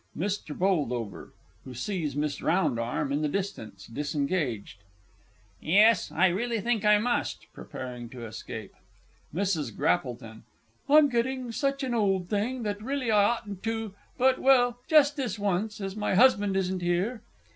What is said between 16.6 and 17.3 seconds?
here.